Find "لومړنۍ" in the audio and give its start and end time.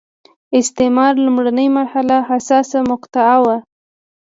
1.25-1.67